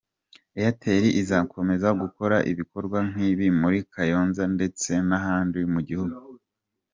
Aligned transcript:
Airtel 0.59 1.03
izakomeza 1.21 1.87
gukora 2.01 2.35
ibikorwa 2.51 2.97
nk’ibi 3.09 3.47
muri 3.61 3.79
Kayonza 3.93 4.43
ndetse 4.55 4.91
n’ahandi 5.07 5.59
mu 5.73 5.81
gihugu. 5.89 6.17